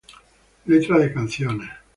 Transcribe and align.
Letra 0.65 0.97
de 0.97 1.13
canciones 1.13 1.69